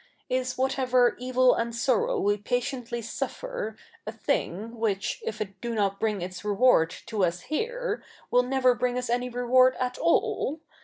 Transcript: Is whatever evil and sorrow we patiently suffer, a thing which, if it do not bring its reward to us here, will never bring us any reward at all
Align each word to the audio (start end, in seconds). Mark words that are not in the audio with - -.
Is 0.29 0.57
whatever 0.57 1.15
evil 1.19 1.53
and 1.53 1.75
sorrow 1.75 2.19
we 2.19 2.35
patiently 2.35 3.03
suffer, 3.03 3.75
a 4.07 4.11
thing 4.11 4.79
which, 4.79 5.21
if 5.23 5.39
it 5.39 5.61
do 5.61 5.75
not 5.75 5.99
bring 5.99 6.23
its 6.23 6.43
reward 6.43 6.89
to 7.05 7.23
us 7.23 7.41
here, 7.41 8.03
will 8.31 8.41
never 8.41 8.73
bring 8.73 8.97
us 8.97 9.11
any 9.11 9.29
reward 9.29 9.75
at 9.79 9.99
all 9.99 10.59